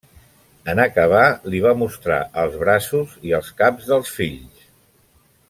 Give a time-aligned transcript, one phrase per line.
[0.71, 1.25] En acabar
[1.55, 4.67] li va mostrar els braços i els caps dels fills.